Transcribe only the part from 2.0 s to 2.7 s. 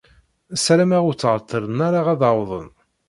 d-awḍen.